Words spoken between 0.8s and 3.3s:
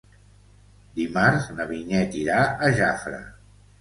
Dimarts na Vinyet irà a Jafre.